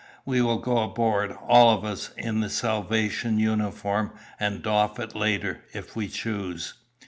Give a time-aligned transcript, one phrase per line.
[0.25, 5.63] We will go aboard, all of us, in the salvation uniform and doff it later,
[5.75, 6.73] if we choose."